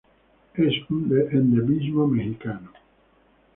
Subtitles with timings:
[0.55, 2.71] Es un endemismo mexicano.